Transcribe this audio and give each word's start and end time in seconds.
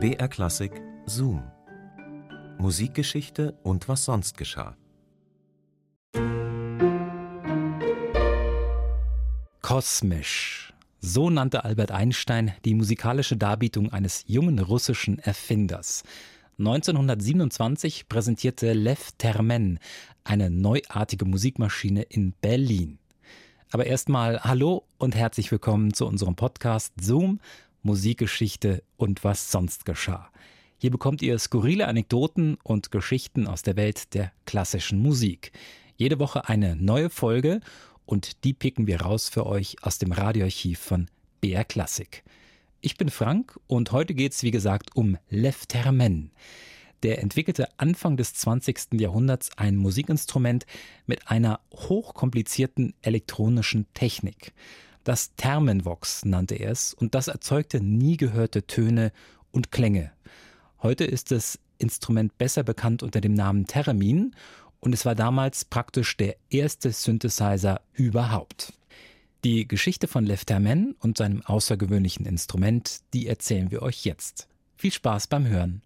BR 0.00 0.28
Klassik 0.28 0.70
Zoom. 1.06 1.42
Musikgeschichte 2.58 3.58
und 3.64 3.88
was 3.88 4.04
sonst 4.04 4.36
geschah. 4.38 4.76
Kosmisch. 9.60 10.72
So 11.00 11.30
nannte 11.30 11.64
Albert 11.64 11.90
Einstein 11.90 12.52
die 12.64 12.74
musikalische 12.74 13.36
Darbietung 13.36 13.92
eines 13.92 14.22
jungen 14.28 14.60
russischen 14.60 15.18
Erfinders. 15.18 16.04
1927 16.60 18.08
präsentierte 18.08 18.74
Lev 18.74 19.10
Termen 19.18 19.80
eine 20.22 20.48
neuartige 20.48 21.24
Musikmaschine 21.24 22.02
in 22.02 22.34
Berlin. 22.40 23.00
Aber 23.70 23.84
erstmal 23.84 24.40
hallo 24.44 24.84
und 24.96 25.16
herzlich 25.16 25.50
willkommen 25.50 25.92
zu 25.92 26.06
unserem 26.06 26.36
Podcast 26.36 26.94
Zoom, 27.00 27.40
Musikgeschichte 27.82 28.82
und 28.96 29.24
was 29.24 29.50
sonst 29.50 29.84
geschah. 29.84 30.30
Hier 30.78 30.90
bekommt 30.90 31.22
ihr 31.22 31.38
skurrile 31.38 31.88
Anekdoten 31.88 32.56
und 32.62 32.90
Geschichten 32.90 33.46
aus 33.46 33.62
der 33.62 33.76
Welt 33.76 34.14
der 34.14 34.32
klassischen 34.46 35.00
Musik. 35.00 35.52
Jede 35.96 36.18
Woche 36.20 36.48
eine 36.48 36.76
neue 36.76 37.10
Folge 37.10 37.60
und 38.06 38.44
die 38.44 38.54
picken 38.54 38.86
wir 38.86 39.00
raus 39.00 39.28
für 39.28 39.46
euch 39.46 39.76
aus 39.82 39.98
dem 39.98 40.12
Radioarchiv 40.12 40.78
von 40.78 41.08
BR 41.40 41.64
Klassik. 41.64 42.22
Ich 42.80 42.96
bin 42.96 43.10
Frank 43.10 43.58
und 43.66 43.90
heute 43.90 44.14
geht's 44.14 44.44
wie 44.44 44.52
gesagt 44.52 44.94
um 44.94 45.18
Lev 45.28 45.66
Termen. 45.66 46.30
Der 47.02 47.20
entwickelte 47.22 47.68
Anfang 47.78 48.16
des 48.16 48.34
20. 48.34 49.00
Jahrhunderts 49.00 49.50
ein 49.56 49.76
Musikinstrument 49.76 50.64
mit 51.06 51.28
einer 51.28 51.60
hochkomplizierten 51.72 52.94
elektronischen 53.02 53.86
Technik. 53.94 54.52
Das 55.04 55.34
Thermenvox 55.36 56.24
nannte 56.24 56.54
er 56.54 56.70
es 56.70 56.94
und 56.94 57.14
das 57.14 57.28
erzeugte 57.28 57.80
nie 57.80 58.16
gehörte 58.16 58.66
Töne 58.66 59.12
und 59.50 59.72
Klänge. 59.72 60.12
Heute 60.82 61.04
ist 61.04 61.30
das 61.30 61.58
Instrument 61.78 62.36
besser 62.38 62.62
bekannt 62.62 63.02
unter 63.02 63.20
dem 63.20 63.34
Namen 63.34 63.66
Theremin 63.66 64.34
und 64.80 64.92
es 64.92 65.04
war 65.04 65.14
damals 65.14 65.64
praktisch 65.64 66.16
der 66.16 66.36
erste 66.50 66.92
Synthesizer 66.92 67.80
überhaupt. 67.94 68.72
Die 69.44 69.68
Geschichte 69.68 70.08
von 70.08 70.26
Lev 70.26 70.44
Termen 70.44 70.96
und 71.00 71.16
seinem 71.16 71.42
außergewöhnlichen 71.42 72.26
Instrument, 72.26 73.00
die 73.14 73.28
erzählen 73.28 73.70
wir 73.70 73.82
euch 73.82 74.04
jetzt. 74.04 74.48
Viel 74.76 74.92
Spaß 74.92 75.28
beim 75.28 75.46
Hören. 75.46 75.82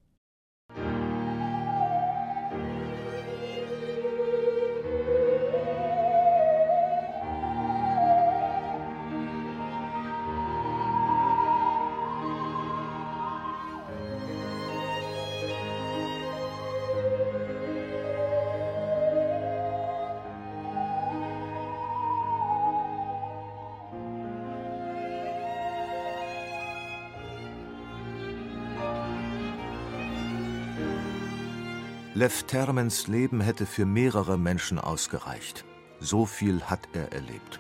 Lev 32.15 32.43
Termens 32.43 33.07
Leben 33.07 33.41
hätte 33.41 33.65
für 33.65 33.87
mehrere 33.87 34.37
Menschen 34.37 34.79
ausgereicht. 34.79 35.65
So 35.99 36.27
viel 36.27 36.61
hat 36.61 36.87
er 36.93 37.11
erlebt. 37.11 37.59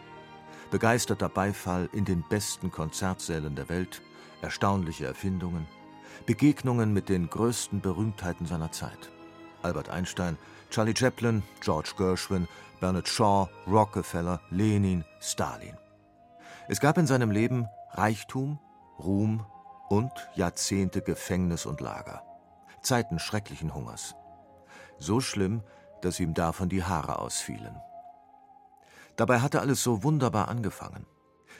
Begeisterter 0.70 1.30
Beifall 1.30 1.88
in 1.94 2.04
den 2.04 2.22
besten 2.28 2.70
Konzertsälen 2.70 3.56
der 3.56 3.70
Welt, 3.70 4.02
erstaunliche 4.42 5.06
Erfindungen, 5.06 5.66
Begegnungen 6.26 6.92
mit 6.92 7.08
den 7.08 7.30
größten 7.30 7.80
Berühmtheiten 7.80 8.44
seiner 8.44 8.70
Zeit. 8.70 9.10
Albert 9.62 9.88
Einstein, 9.88 10.36
Charlie 10.68 10.94
Chaplin, 10.94 11.42
George 11.62 11.94
Gershwin, 11.96 12.46
Bernard 12.78 13.08
Shaw, 13.08 13.48
Rockefeller, 13.66 14.42
Lenin, 14.50 15.02
Stalin. 15.18 15.78
Es 16.68 16.78
gab 16.78 16.98
in 16.98 17.06
seinem 17.06 17.30
Leben 17.30 17.68
Reichtum, 17.92 18.58
Ruhm 18.98 19.46
und 19.88 20.12
Jahrzehnte 20.34 21.00
Gefängnis 21.00 21.64
und 21.64 21.80
Lager. 21.80 22.22
Zeiten 22.82 23.18
schrecklichen 23.18 23.74
Hungers 23.74 24.14
so 24.98 25.20
schlimm, 25.20 25.62
dass 26.02 26.20
ihm 26.20 26.34
davon 26.34 26.68
die 26.68 26.84
Haare 26.84 27.18
ausfielen. 27.18 27.76
Dabei 29.16 29.40
hatte 29.40 29.60
alles 29.60 29.82
so 29.82 30.02
wunderbar 30.02 30.48
angefangen. 30.48 31.06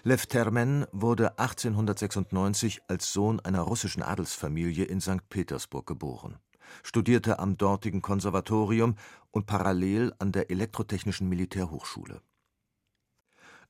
Lev 0.04 0.26
Termen 0.26 0.87
wurde 0.91 1.38
1896 1.38 2.82
als 2.88 3.12
Sohn 3.12 3.38
einer 3.41 3.60
russischen 3.60 4.03
Adelsfamilie 4.03 4.84
in 4.84 5.00
St. 5.00 5.28
Petersburg 5.28 5.87
geboren, 5.87 6.38
studierte 6.82 7.38
am 7.38 7.56
dortigen 7.56 8.03
Konservatorium 8.03 8.97
und 9.31 9.47
parallel 9.47 10.12
an 10.19 10.32
der 10.32 10.50
Elektrotechnischen 10.50 11.28
Militärhochschule. 11.28 12.20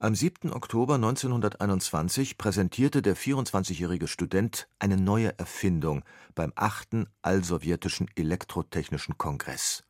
Am 0.02 0.16
7. 0.16 0.52
Oktober 0.52 0.96
1921 0.96 2.36
präsentierte 2.36 3.02
der 3.02 3.16
24-jährige 3.16 4.08
Student 4.08 4.66
eine 4.80 4.96
neue 4.96 5.38
Erfindung 5.38 6.04
beim 6.34 6.52
8. 6.56 7.06
Allsowjetischen 7.22 8.10
Elektrotechnischen 8.16 9.16
Kongress. 9.16 9.84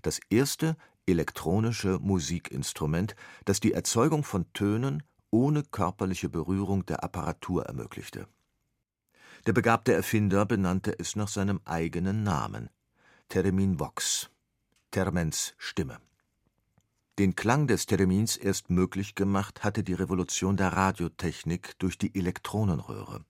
Das 0.00 0.20
erste 0.30 0.74
elektronische 1.04 1.98
Musikinstrument, 1.98 3.14
das 3.44 3.60
die 3.60 3.74
Erzeugung 3.74 4.24
von 4.24 4.50
Tönen 4.54 5.02
ohne 5.30 5.64
körperliche 5.64 6.30
Berührung 6.30 6.86
der 6.86 7.04
Apparatur 7.04 7.66
ermöglichte. 7.66 8.28
Der 9.44 9.52
begabte 9.52 9.92
Erfinder 9.92 10.46
benannte 10.46 10.98
es 10.98 11.14
nach 11.14 11.28
seinem 11.28 11.60
eigenen 11.66 12.22
Namen: 12.22 12.70
Theremin 13.28 13.78
Vox, 13.78 14.30
Termens 14.90 15.52
Stimme 15.58 15.98
den 17.18 17.36
Klang 17.36 17.66
des 17.66 17.86
Theremins 17.86 18.36
erst 18.36 18.70
möglich 18.70 19.14
gemacht 19.14 19.64
hatte 19.64 19.84
die 19.84 19.94
Revolution 19.94 20.56
der 20.56 20.72
Radiotechnik 20.72 21.78
durch 21.78 21.98
die 21.98 22.14
Elektronenröhre. 22.18 23.24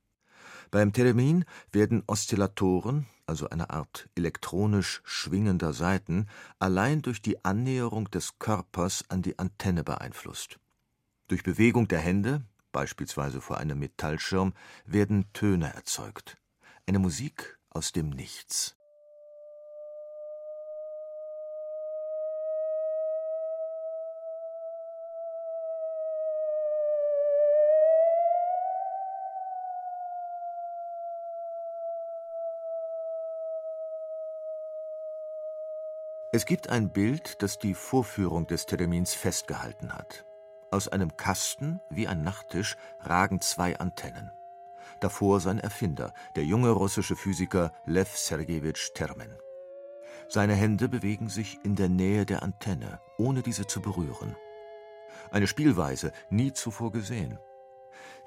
Beim 0.71 0.93
Theremin 0.93 1.45
werden 1.71 2.03
Oszillatoren, 2.07 3.07
also 3.27 3.51
eine 3.51 3.71
Art 3.71 4.09
elektronisch 4.15 5.03
schwingender 5.05 5.73
Saiten, 5.73 6.29
allein 6.59 7.03
durch 7.03 7.21
die 7.21 7.45
Annäherung 7.45 8.11
des 8.11 8.39
Körpers 8.39 9.05
an 9.09 9.21
die 9.21 9.39
Antenne 9.39 9.85
beeinflusst. 9.85 10.59
Durch 11.29 11.43
Bewegung 11.43 11.89
der 11.89 12.01
Hände, 12.01 12.43
beispielsweise 12.73 13.41
vor 13.41 13.59
einem 13.59 13.81
Metallschirm, 13.81 14.55
werden 14.87 15.31
Töne 15.33 15.75
erzeugt. 15.75 16.39
Eine 16.87 17.01
Musik 17.01 17.59
aus 17.69 17.93
dem 17.93 18.11
Nichts. 18.11 18.77
Es 36.35 36.47
gibt 36.47 36.71
ein 36.71 36.89
Bild, 36.89 37.43
das 37.43 37.59
die 37.59 37.75
Vorführung 37.75 38.47
des 38.47 38.65
Theremins 38.65 39.13
festgehalten 39.13 39.93
hat. 39.93 40.25
Aus 40.71 40.89
einem 40.89 41.19
Kasten, 41.19 41.79
wie 41.91 42.09
ein 42.09 42.23
Nachttisch, 42.23 42.79
ragen 43.01 43.43
zwei 43.43 43.79
Antennen. 43.79 44.31
Davor 45.01 45.41
sein 45.41 45.59
Erfinder, 45.59 46.15
der 46.35 46.47
junge 46.47 46.71
russische 46.71 47.17
Physiker 47.17 47.71
Lev 47.85 48.17
Sergejewitsch 48.17 48.95
Termen. 48.95 49.37
Seine 50.27 50.55
Hände 50.55 50.89
bewegen 50.89 51.29
sich 51.29 51.59
in 51.65 51.77
der 51.77 51.91
Nähe 51.91 52.25
der 52.25 52.43
Antenne, 52.43 52.99
ohne 53.19 53.43
diese 53.43 53.67
zu 53.67 53.83
berühren. 53.83 54.35
Eine 55.31 55.47
Spielweise, 55.47 56.13
nie 56.31 56.55
zuvor 56.55 56.93
gesehen. 56.93 57.39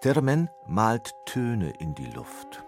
Termen 0.02 0.52
malt 0.68 1.16
Töne 1.26 1.72
in 1.80 1.96
die 1.96 2.12
Luft. 2.12 2.64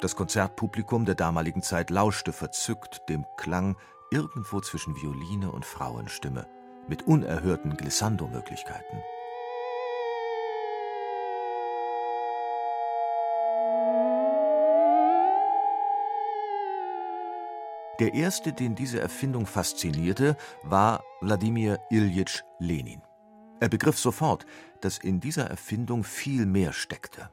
Das 0.00 0.16
Konzertpublikum 0.16 1.04
der 1.04 1.14
damaligen 1.14 1.62
Zeit 1.62 1.90
lauschte 1.90 2.32
verzückt 2.32 3.08
dem 3.10 3.26
Klang 3.36 3.76
irgendwo 4.12 4.60
zwischen 4.60 4.94
Violine 4.94 5.50
und 5.50 5.64
Frauenstimme, 5.64 6.46
mit 6.88 7.06
unerhörten 7.06 7.76
Glissando-Möglichkeiten. 7.76 9.02
Der 17.98 18.14
erste, 18.14 18.52
den 18.52 18.74
diese 18.74 19.00
Erfindung 19.00 19.46
faszinierte, 19.46 20.36
war 20.62 21.04
Wladimir 21.20 21.78
Iljitsch 21.88 22.42
Lenin. 22.58 23.00
Er 23.60 23.68
begriff 23.68 23.98
sofort, 23.98 24.44
dass 24.80 24.98
in 24.98 25.20
dieser 25.20 25.48
Erfindung 25.48 26.02
viel 26.02 26.46
mehr 26.46 26.72
steckte. 26.72 27.30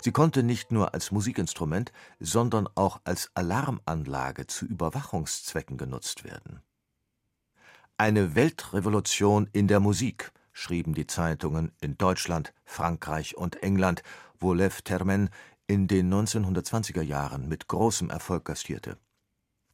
Sie 0.00 0.12
konnte 0.12 0.42
nicht 0.42 0.72
nur 0.72 0.94
als 0.94 1.10
Musikinstrument, 1.10 1.92
sondern 2.20 2.68
auch 2.74 3.00
als 3.04 3.30
Alarmanlage 3.34 4.46
zu 4.46 4.66
Überwachungszwecken 4.66 5.76
genutzt 5.76 6.24
werden. 6.24 6.62
Eine 7.96 8.34
Weltrevolution 8.34 9.48
in 9.52 9.66
der 9.66 9.80
Musik, 9.80 10.32
schrieben 10.52 10.94
die 10.94 11.06
Zeitungen 11.06 11.72
in 11.80 11.98
Deutschland, 11.98 12.52
Frankreich 12.64 13.36
und 13.36 13.62
England, 13.62 14.02
wo 14.38 14.52
Lev 14.52 14.82
Termen 14.82 15.30
in 15.66 15.88
den 15.88 16.12
1920er 16.12 17.02
Jahren 17.02 17.48
mit 17.48 17.68
großem 17.68 18.10
Erfolg 18.10 18.44
gastierte. 18.44 18.98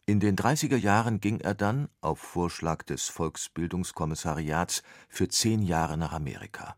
In 0.06 0.20
den 0.20 0.36
30er 0.36 0.76
Jahren 0.76 1.20
ging 1.20 1.40
er 1.40 1.54
dann, 1.54 1.88
auf 2.02 2.18
Vorschlag 2.18 2.82
des 2.82 3.08
Volksbildungskommissariats, 3.08 4.82
für 5.08 5.28
zehn 5.28 5.62
Jahre 5.62 5.96
nach 5.96 6.12
Amerika. 6.12 6.76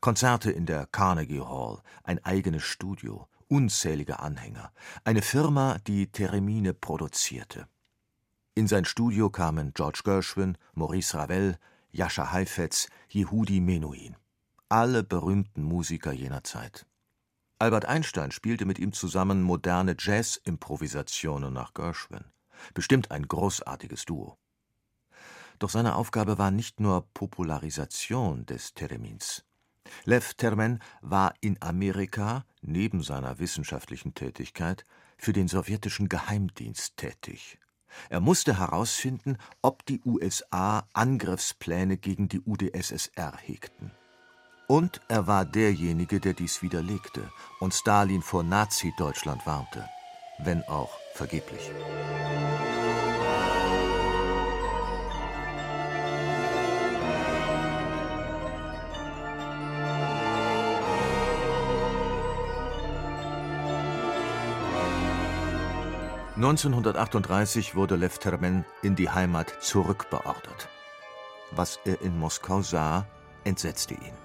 Konzerte 0.00 0.50
in 0.50 0.66
der 0.66 0.86
Carnegie 0.86 1.40
Hall, 1.40 1.82
ein 2.04 2.24
eigenes 2.24 2.62
Studio, 2.62 3.28
unzählige 3.48 4.20
Anhänger, 4.20 4.72
eine 5.04 5.22
Firma, 5.22 5.78
die 5.86 6.10
Teremine 6.10 6.74
produzierte. 6.74 7.68
In 8.54 8.68
sein 8.68 8.84
Studio 8.84 9.30
kamen 9.30 9.72
George 9.74 10.02
Gershwin, 10.04 10.58
Maurice 10.74 11.16
Ravel, 11.16 11.58
Jascha 11.90 12.32
Heifetz, 12.32 12.88
Yehudi 13.10 13.60
Menuhin. 13.60 14.16
Alle 14.68 15.02
berühmten 15.02 15.62
Musiker 15.62 16.12
jener 16.12 16.44
Zeit. 16.44 16.86
Albert 17.58 17.84
Einstein 17.84 18.30
spielte 18.30 18.64
mit 18.64 18.78
ihm 18.78 18.92
zusammen 18.92 19.42
moderne 19.42 19.94
Jazz-Improvisationen 19.98 21.52
nach 21.52 21.74
Gershwin. 21.74 22.24
Bestimmt 22.74 23.10
ein 23.10 23.28
großartiges 23.28 24.04
Duo. 24.04 24.36
Doch 25.58 25.70
seine 25.70 25.94
Aufgabe 25.94 26.38
war 26.38 26.50
nicht 26.50 26.80
nur 26.80 27.06
Popularisation 27.14 28.46
des 28.46 28.74
Theremins. 28.74 29.44
Lev 30.04 30.34
Termen 30.34 30.80
war 31.00 31.34
in 31.40 31.60
Amerika 31.60 32.44
neben 32.60 33.02
seiner 33.02 33.38
wissenschaftlichen 33.38 34.14
Tätigkeit 34.14 34.84
für 35.16 35.32
den 35.32 35.48
sowjetischen 35.48 36.08
Geheimdienst 36.08 36.96
tätig. 36.96 37.58
Er 38.08 38.20
musste 38.20 38.58
herausfinden, 38.58 39.36
ob 39.60 39.84
die 39.86 40.00
USA 40.04 40.86
Angriffspläne 40.92 41.96
gegen 41.96 42.28
die 42.28 42.40
UdSSR 42.40 43.36
hegten. 43.36 43.92
Und 44.66 45.00
er 45.08 45.26
war 45.26 45.44
derjenige, 45.44 46.18
der 46.18 46.32
dies 46.32 46.62
widerlegte 46.62 47.30
und 47.60 47.74
Stalin 47.74 48.22
vor 48.22 48.42
Nazi-Deutschland 48.42 49.44
warnte, 49.46 49.86
wenn 50.38 50.62
auch 50.62 50.96
vergeblich. 51.14 51.70
1938 66.42 67.76
wurde 67.76 67.94
Lev 67.94 68.18
Termen 68.18 68.64
in 68.82 68.96
die 68.96 69.08
Heimat 69.08 69.62
zurückbeordert. 69.62 70.68
Was 71.52 71.78
er 71.84 72.02
in 72.02 72.18
Moskau 72.18 72.62
sah, 72.62 73.06
entsetzte 73.44 73.94
ihn. 73.94 74.16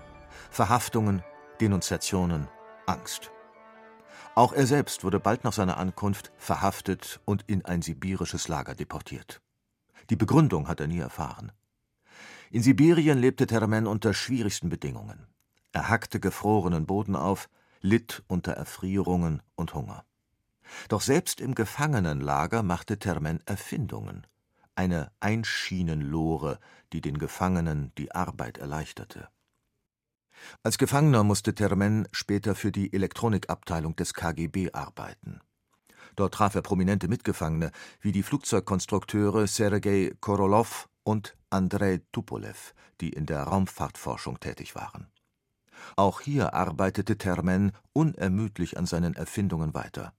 Verhaftungen, 0.50 1.22
Denunziationen, 1.62 2.48
Angst. 2.88 3.30
Auch 4.34 4.52
er 4.52 4.66
selbst 4.66 5.04
wurde 5.04 5.19
bald 5.19 5.44
nach 5.44 5.54
seiner 5.54 5.78
Ankunft 5.78 6.31
verhaftet 6.38 7.19
und 7.25 7.44
in 7.46 7.66
ein 7.66 7.84
sibirisches 7.84 8.48
Lager 8.48 8.74
deportiert. 8.74 9.40
Die 10.10 10.16
Begründung 10.16 10.68
hat 10.68 10.80
er 10.80 10.88
nie 10.88 10.98
erfahren. 10.98 11.52
In 12.50 12.64
Sibirien 12.64 13.19
lebte 13.19 13.46
Termen 13.46 13.86
unter 13.86 14.16
schwierigsten 14.16 14.69
Bedingungen. 14.69 15.28
Er 15.72 15.88
hackte 15.88 16.19
gefrorenen 16.19 16.88
Boden 16.88 17.16
auf, 17.16 17.48
litt 17.80 18.24
unter 18.25 18.54
Erfrierungen 18.54 19.44
und 19.54 19.75
Hunger. 19.75 20.06
Doch 20.90 21.02
selbst 21.02 21.42
im 21.42 21.56
Gefangenenlager 21.56 22.64
machte 22.64 23.00
Termen 23.00 23.42
Erfindungen, 23.46 24.28
eine 24.75 25.12
Einschienenlore, 25.19 26.60
die 26.94 27.02
den 27.02 27.18
Gefangenen 27.18 27.92
die 27.98 28.12
Arbeit 28.14 28.58
erleichterte. 28.58 29.30
Als 30.64 30.78
Gefangener 30.78 31.24
musste 31.24 31.56
Termen 31.56 32.08
später 32.12 32.56
für 32.56 32.72
die 32.72 32.94
Elektronikabteilung 32.94 33.96
des 33.96 34.14
KGB 34.14 34.72
arbeiten. 34.72 35.42
Dort 36.16 36.36
traf 36.36 36.56
er 36.56 36.62
prominente 36.62 37.08
Mitgefangene 37.08 37.72
wie 38.02 38.12
die 38.12 38.24
Flugzeugkonstrukteure 38.24 39.48
Sergei 39.48 40.14
Korolow 40.19 40.88
und 41.04 41.36
Andrei 41.50 42.02
Tupolew, 42.12 42.74
die 43.02 43.10
in 43.10 43.25
der 43.25 43.44
Raumfahrtforschung 43.44 44.40
tätig 44.40 44.75
waren. 44.75 45.08
Auch 45.96 46.22
hier 46.22 46.54
arbeitete 46.54 47.18
Termen 47.18 47.72
unermüdlich 47.94 48.78
an 48.78 48.86
seinen 48.86 49.16
Erfindungen 49.16 49.74
weiter. 49.74 50.14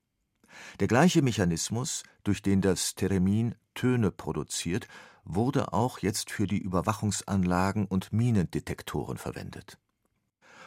Der 0.81 0.89
gleiche 0.89 1.23
Mechanismus, 1.23 2.03
durch 2.25 2.43
den 2.43 2.61
das 2.61 2.95
Theremin 2.95 3.55
Töne 3.75 4.11
produziert, 4.11 4.89
wurde 5.25 5.73
auch 5.73 5.99
jetzt 5.99 6.31
für 6.31 6.47
die 6.47 6.59
Überwachungsanlagen 6.59 7.87
und 7.87 8.13
Minendetektoren 8.13 9.19
verwendet. 9.19 9.79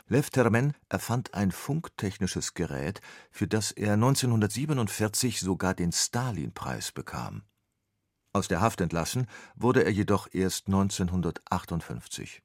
Lev 0.08 0.30
Termen 0.30 0.74
erfand 0.90 1.34
ein 1.34 1.52
funktechnisches 1.52 2.54
Gerät, 2.54 3.02
für 3.32 3.48
das 3.48 3.72
er 3.72 3.94
1947 3.94 5.40
sogar 5.40 5.74
den 5.74 5.92
Stalin-Preis 5.92 6.92
bekam. 6.92 7.44
Aus 8.34 8.48
der 8.48 8.62
Haft 8.62 8.82
entlassen 8.82 9.28
wurde 9.56 9.84
er 9.84 9.92
jedoch 9.92 10.28
erst 10.32 10.68
1958. 10.68 12.42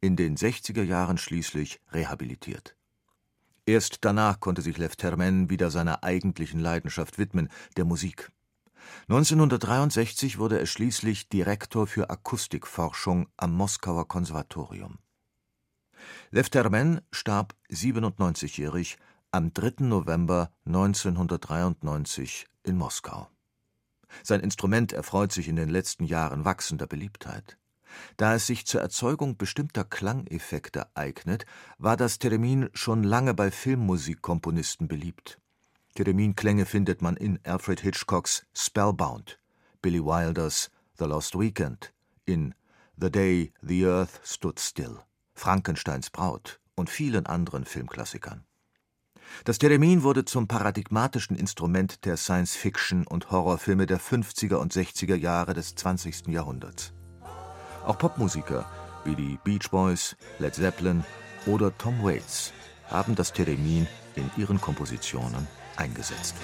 In 0.00 0.16
den 0.16 0.36
60er 0.36 0.82
Jahren 0.82 1.18
schließlich 1.18 1.80
rehabilitiert. 1.92 2.76
Erst 3.66 3.98
danach 4.04 4.38
konnte 4.38 4.62
sich 4.62 4.78
Lev 4.78 4.94
Termen 4.94 5.50
wieder 5.50 5.72
seiner 5.72 6.04
eigentlichen 6.04 6.60
Leidenschaft 6.60 7.18
widmen, 7.18 7.48
der 7.76 7.84
Musik. 7.84 8.30
1963 9.08 10.38
wurde 10.38 10.60
er 10.60 10.66
schließlich 10.66 11.28
Direktor 11.28 11.88
für 11.88 12.08
Akustikforschung 12.08 13.28
am 13.36 13.52
Moskauer 13.52 14.06
Konservatorium. 14.06 14.98
Lev 16.30 16.48
Termen 16.48 17.00
starb 17.10 17.56
97-jährig 17.68 18.98
am 19.32 19.52
3. 19.52 19.84
November 19.84 20.52
1993 20.66 22.46
in 22.62 22.76
Moskau. 22.76 23.28
Sein 24.22 24.40
Instrument 24.40 24.92
erfreut 24.92 25.32
sich 25.32 25.48
in 25.48 25.56
den 25.56 25.68
letzten 25.68 26.04
Jahren 26.04 26.44
wachsender 26.44 26.86
Beliebtheit. 26.86 27.58
Da 28.16 28.34
es 28.34 28.46
sich 28.46 28.66
zur 28.66 28.80
Erzeugung 28.80 29.36
bestimmter 29.36 29.84
Klangeffekte 29.84 30.86
eignet, 30.94 31.46
war 31.78 31.96
das 31.96 32.18
Theremin 32.18 32.68
schon 32.72 33.02
lange 33.02 33.34
bei 33.34 33.50
Filmmusikkomponisten 33.50 34.88
beliebt. 34.88 35.38
Thereminklänge 35.94 36.66
findet 36.66 37.00
man 37.00 37.16
in 37.16 37.38
Alfred 37.44 37.80
Hitchcocks 37.80 38.44
Spellbound, 38.54 39.38
Billy 39.80 40.04
Wilders 40.04 40.70
The 40.98 41.04
Lost 41.04 41.38
Weekend, 41.38 41.92
in 42.24 42.54
The 42.98 43.10
Day 43.10 43.52
the 43.62 43.86
Earth 43.86 44.20
Stood 44.24 44.60
Still, 44.60 44.98
Frankensteins 45.34 46.10
Braut 46.10 46.60
und 46.74 46.90
vielen 46.90 47.26
anderen 47.26 47.64
Filmklassikern. 47.64 48.44
Das 49.44 49.58
Theremin 49.58 50.02
wurde 50.02 50.24
zum 50.24 50.48
paradigmatischen 50.48 51.36
Instrument 51.36 52.04
der 52.04 52.16
Science-Fiction 52.16 53.06
und 53.06 53.30
Horrorfilme 53.30 53.86
der 53.86 54.00
50er 54.00 54.56
und 54.56 54.72
60er 54.72 55.16
Jahre 55.16 55.54
des 55.54 55.74
20. 55.74 56.28
Jahrhunderts. 56.28 56.92
Auch 57.86 57.98
Popmusiker 57.98 58.66
wie 59.04 59.14
die 59.14 59.38
Beach 59.44 59.70
Boys, 59.70 60.16
Led 60.40 60.56
Zeppelin 60.56 61.04
oder 61.46 61.76
Tom 61.78 62.02
Waits 62.02 62.52
haben 62.90 63.14
das 63.14 63.32
Theremin 63.32 63.86
in 64.16 64.28
ihren 64.36 64.60
Kompositionen 64.60 65.46
eingesetzt. 65.76 66.34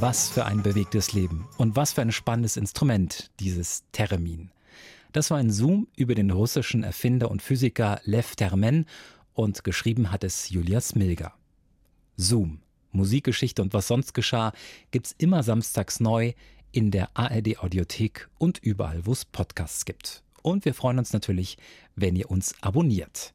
Was 0.00 0.30
für 0.30 0.46
ein 0.46 0.62
bewegtes 0.62 1.12
Leben 1.12 1.46
und 1.58 1.76
was 1.76 1.92
für 1.92 2.00
ein 2.00 2.10
spannendes 2.10 2.56
Instrument, 2.56 3.30
dieses 3.38 3.84
Theremin. 3.92 4.50
Das 5.12 5.30
war 5.30 5.36
ein 5.36 5.50
Zoom 5.50 5.88
über 5.94 6.14
den 6.14 6.30
russischen 6.30 6.84
Erfinder 6.84 7.30
und 7.30 7.42
Physiker 7.42 8.00
Lev 8.04 8.34
Termen 8.34 8.86
und 9.34 9.62
geschrieben 9.62 10.10
hat 10.10 10.24
es 10.24 10.48
Julia 10.48 10.80
Smilger. 10.80 11.34
Zoom, 12.16 12.62
Musikgeschichte 12.92 13.60
und 13.60 13.74
was 13.74 13.88
sonst 13.88 14.14
geschah, 14.14 14.54
gibt's 14.90 15.14
immer 15.18 15.42
samstags 15.42 16.00
neu 16.00 16.32
in 16.72 16.90
der 16.90 17.10
ARD 17.12 17.58
Audiothek 17.58 18.30
und 18.38 18.56
überall, 18.56 19.04
wo 19.04 19.12
es 19.12 19.26
Podcasts 19.26 19.84
gibt. 19.84 20.22
Und 20.40 20.64
wir 20.64 20.72
freuen 20.72 20.98
uns 20.98 21.12
natürlich, 21.12 21.58
wenn 21.94 22.16
ihr 22.16 22.30
uns 22.30 22.54
abonniert. 22.62 23.34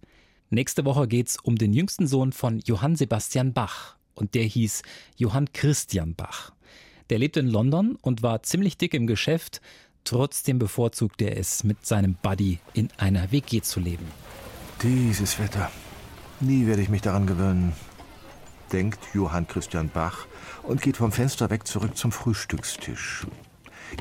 Nächste 0.50 0.84
Woche 0.84 1.08
geht's 1.08 1.38
um 1.38 1.58
den 1.58 1.74
jüngsten 1.74 2.08
Sohn 2.08 2.32
von 2.32 2.60
Johann 2.66 2.96
Sebastian 2.96 3.54
Bach 3.54 3.98
und 4.16 4.34
der 4.34 4.44
hieß 4.44 4.82
Johann 5.18 5.52
Christian 5.54 6.16
Bach. 6.16 6.52
Der 7.10 7.20
lebte 7.20 7.40
in 7.40 7.48
London 7.48 7.98
und 8.02 8.24
war 8.24 8.42
ziemlich 8.44 8.78
dick 8.78 8.94
im 8.94 9.06
Geschäft. 9.08 9.62
Trotzdem 10.04 10.60
bevorzugte 10.60 11.26
er 11.26 11.38
es, 11.38 11.64
mit 11.64 11.86
seinem 11.86 12.16
Buddy 12.16 12.60
in 12.74 12.90
einer 12.98 13.32
WG 13.32 13.62
zu 13.62 13.80
leben. 13.80 14.06
Dieses 14.82 15.40
Wetter. 15.40 15.70
Nie 16.40 16.68
werde 16.68 16.82
ich 16.82 16.90
mich 16.90 17.02
daran 17.02 17.28
gewöhnen, 17.28 17.74
denkt 18.72 19.00
Johann 19.14 19.48
Christian 19.48 19.90
Bach 19.90 20.28
und 20.64 20.82
geht 20.82 20.98
vom 20.98 21.12
Fenster 21.12 21.50
weg 21.50 21.66
zurück 21.66 21.96
zum 21.96 22.12
Frühstückstisch. 22.12 23.26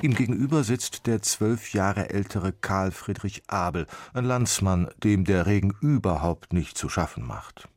Ihm 0.03 0.15
gegenüber 0.15 0.65
sitzt 0.65 1.07
der 1.07 1.23
zwölf 1.23 1.73
Jahre 1.75 2.11
ältere 2.11 2.53
Karl 2.53 2.91
Friedrich 2.91 3.43
Abel, 3.47 3.87
ein 4.13 4.25
Landsmann, 4.25 4.89
dem 5.03 5.25
der 5.25 5.47
Regen 5.47 5.75
überhaupt 5.81 6.53
nicht 6.53 6.77
zu 6.77 6.89
schaffen 6.89 7.25
macht. 7.25 7.69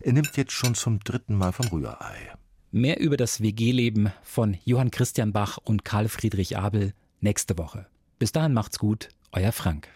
Er 0.00 0.12
nimmt 0.12 0.36
jetzt 0.36 0.52
schon 0.52 0.74
zum 0.74 1.00
dritten 1.00 1.34
Mal 1.34 1.52
vom 1.52 1.66
Rührei. 1.66 2.32
Mehr 2.70 3.00
über 3.00 3.16
das 3.16 3.42
WG-Leben 3.42 4.12
von 4.22 4.56
Johann 4.64 4.90
Christian 4.90 5.32
Bach 5.32 5.58
und 5.62 5.84
Karl 5.84 6.08
Friedrich 6.08 6.56
Abel 6.56 6.94
nächste 7.20 7.58
Woche. 7.58 7.86
Bis 8.18 8.32
dahin 8.32 8.54
macht's 8.54 8.78
gut, 8.78 9.10
euer 9.32 9.52
Frank. 9.52 9.88